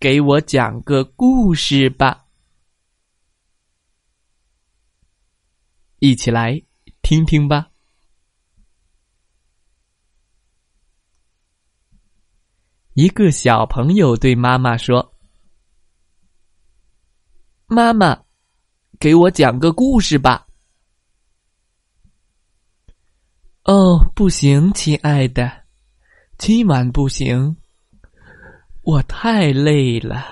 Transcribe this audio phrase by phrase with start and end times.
[0.00, 2.24] 给我讲个故事吧，
[5.98, 6.58] 一起来
[7.02, 7.70] 听听吧。
[12.94, 15.14] 一个小朋友对妈妈说
[17.68, 18.24] ：“妈妈，
[18.98, 20.48] 给我讲个故事吧。”
[23.64, 25.66] 哦，不行，亲爱的，
[26.38, 27.59] 今晚不行。
[28.82, 30.24] 我太累了，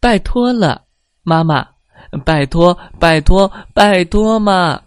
[0.00, 0.86] 拜托了，
[1.22, 1.76] 妈妈，
[2.24, 4.82] 拜托，拜托，拜托嘛！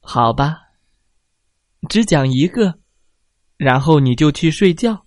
[0.00, 0.72] 好吧，
[1.88, 2.80] 只讲一个，
[3.56, 5.06] 然后你就去睡觉，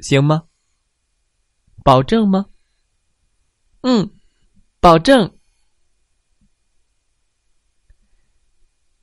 [0.00, 0.46] 行吗？
[1.82, 2.46] 保证吗？
[3.80, 4.10] 嗯，
[4.78, 5.38] 保证。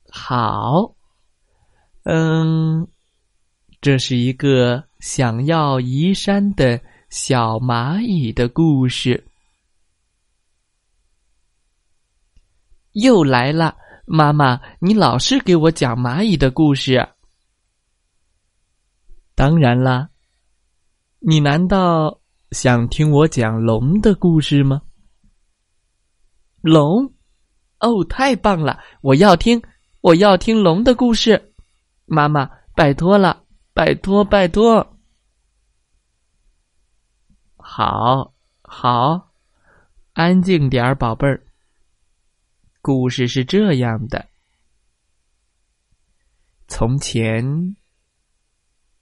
[0.08, 0.95] 好。
[2.08, 2.86] 嗯，
[3.80, 9.26] 这是一个想要移山的小蚂蚁的故事。
[12.92, 17.08] 又来了，妈妈，你老是给我讲蚂蚁的故事。
[19.34, 20.08] 当然啦，
[21.18, 22.20] 你难道
[22.52, 24.80] 想听我讲龙的故事吗？
[26.60, 27.12] 龙，
[27.80, 28.78] 哦，太棒了！
[29.02, 29.60] 我要听，
[30.02, 31.52] 我要听龙的故事。
[32.06, 34.96] 妈妈，拜托了，拜托，拜托。
[37.56, 39.32] 好，好，
[40.12, 41.42] 安静点儿，宝贝儿。
[42.80, 44.24] 故事是这样的：
[46.68, 47.76] 从前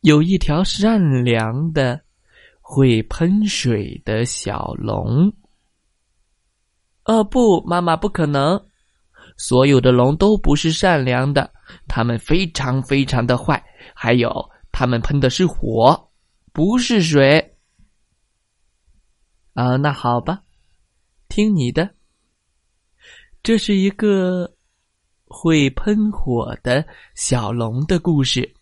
[0.00, 2.03] 有一条善良的、
[2.62, 5.31] 会喷水的小龙。
[7.04, 8.59] 哦，不，妈妈，不可能。
[9.37, 11.53] 所有的龙都不是善良的，
[11.89, 13.62] 它们非常非常的坏。
[13.95, 16.11] 还有，它们喷的是火，
[16.53, 17.56] 不是水。
[19.55, 20.43] 啊，那好吧，
[21.28, 21.95] 听你的。
[23.43, 24.50] 这是一个
[25.27, 28.55] 会喷火的小龙的故事。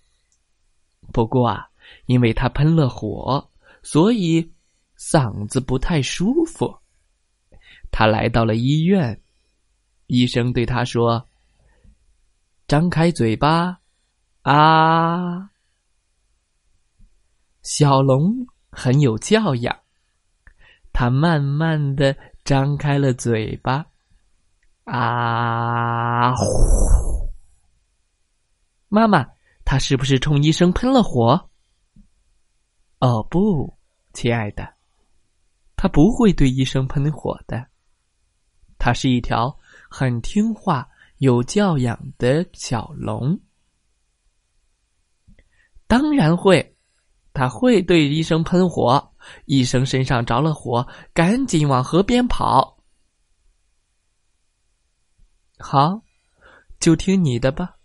[1.12, 1.66] 不过啊，
[2.06, 3.50] 因为它喷了火，
[3.82, 4.52] 所以
[4.98, 6.74] 嗓子不太舒服。
[7.90, 9.21] 他来到了医院。
[10.12, 11.26] 医生对他说
[12.68, 13.80] ：“张开嘴巴，
[14.42, 15.50] 啊！”
[17.64, 19.74] 小龙很有教养，
[20.92, 22.14] 他慢慢的
[22.44, 23.86] 张开了嘴巴，
[24.84, 26.34] 啊！
[26.36, 26.44] 呼！
[28.88, 29.26] 妈妈，
[29.64, 31.48] 他是不是冲医生喷了火？
[32.98, 33.78] 哦不，
[34.12, 34.74] 亲爱的，
[35.74, 37.66] 他不会对医生喷火的，
[38.76, 39.58] 他是一条。
[39.92, 40.88] 很听话、
[41.18, 43.38] 有教养的小龙，
[45.86, 46.74] 当然会，
[47.34, 49.12] 他会对医生喷火。
[49.44, 52.82] 医生身上着了火，赶紧往河边跑。
[55.58, 56.00] 好，
[56.80, 57.76] 就听你的吧。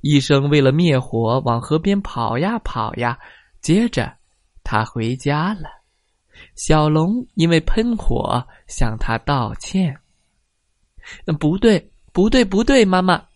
[0.00, 3.16] 医生为了灭火，往河边跑呀跑呀。
[3.60, 4.18] 接着，
[4.64, 5.70] 他回家了。
[6.56, 10.01] 小龙因为喷火，向他道歉。
[11.38, 13.26] 不对，不对，不对，妈妈，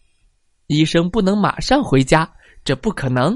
[0.67, 2.31] 医生不能马上回家，
[2.65, 3.35] 这不可能。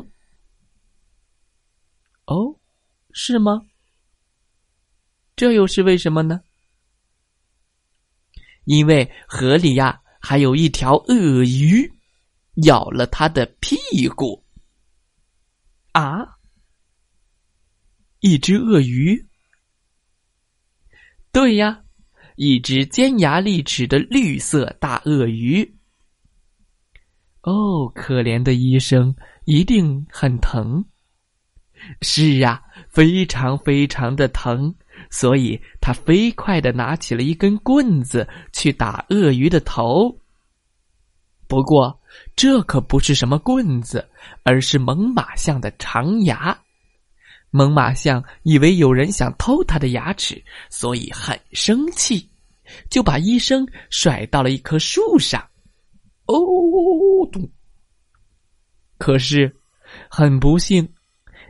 [2.26, 2.54] 哦，
[3.12, 3.62] 是吗？
[5.36, 6.40] 这又是为什么呢？
[8.64, 11.90] 因为河里呀，还有一条鳄鱼，
[12.66, 14.44] 咬了他的屁股。
[15.92, 16.38] 啊，
[18.20, 19.28] 一只鳄鱼？
[21.32, 21.84] 对呀。
[22.42, 25.62] 一只尖牙利齿的绿色大鳄鱼。
[27.42, 29.14] 哦，可怜的医生
[29.44, 30.82] 一定很疼。
[32.00, 34.74] 是呀，非常非常的疼，
[35.10, 40.18] 所以他飞快的拿起了一根棍子去打鳄鱼的头。
[41.46, 42.00] 不过，
[42.34, 44.08] 这可不是什么棍子，
[44.44, 46.58] 而是猛犸象的长牙。
[47.50, 52.29] 猛犸象以为有人想偷它的牙齿，所以很生气。
[52.88, 55.40] 就把医生甩到了一棵树上，
[56.26, 56.36] 哦，
[57.32, 57.50] 咚！
[58.98, 59.54] 可是，
[60.08, 60.88] 很不幸，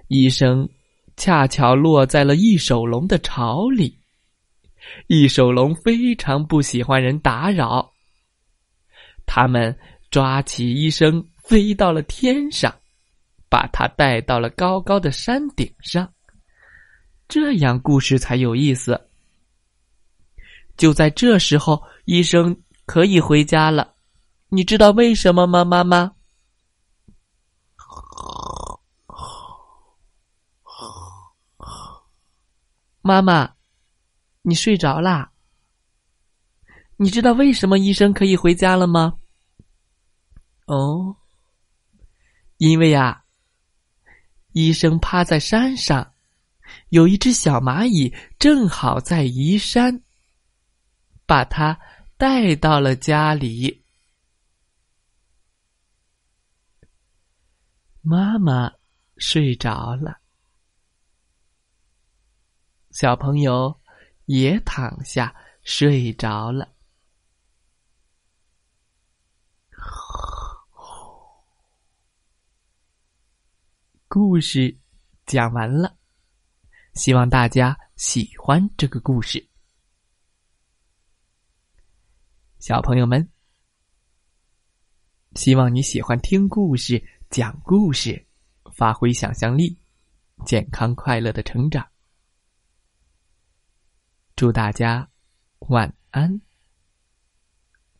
[0.08, 0.69] 医生
[1.17, 3.99] 恰巧落在了一手龙的巢里。
[5.08, 7.93] 一手龙非常不喜欢人打扰，
[9.26, 9.76] 他们
[10.11, 12.75] 抓起医生，飞到了天上，
[13.49, 16.11] 把他带到了高高的山顶上。
[17.28, 19.10] 这样故事才有意思。
[20.81, 23.97] 就在这时候，医生可以回家了。
[24.49, 26.12] 你知道为什么吗，妈妈？
[33.03, 33.53] 妈妈，
[34.41, 35.31] 你睡着啦？
[36.97, 39.19] 你知道为什么医生可以回家了吗？
[40.65, 41.15] 哦，
[42.56, 43.23] 因为呀，
[44.53, 46.15] 医生趴在山上，
[46.88, 50.03] 有一只小蚂蚁正好在移山，
[51.31, 51.79] 把他
[52.17, 53.85] 带到了家里。
[58.00, 58.73] 妈妈
[59.17, 60.21] 睡着了。
[62.91, 63.81] 小朋友
[64.25, 65.32] 也躺下
[65.62, 66.69] 睡着了。
[74.09, 74.76] 故事
[75.26, 75.97] 讲完了，
[76.94, 79.50] 希望大家喜欢这个故事。
[82.61, 83.27] 小朋友们，
[85.35, 88.27] 希望你喜欢听故事、讲故事，
[88.75, 89.79] 发挥想象力，
[90.45, 91.89] 健康快乐的成长。
[94.37, 95.09] 祝大家
[95.61, 96.43] 晚安，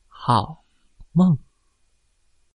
[0.07, 0.63] 好
[1.13, 1.39] 梦。